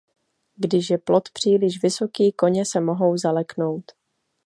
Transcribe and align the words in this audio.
Když 0.55 0.89
je 0.89 0.97
plot 0.97 1.29
příliš 1.29 1.81
vysoký, 1.83 2.31
koně 2.31 2.65
se 2.65 2.79
mohou 2.81 3.17
zaleknout. 3.17 3.91